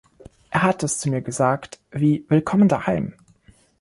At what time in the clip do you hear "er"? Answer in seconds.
0.49-0.63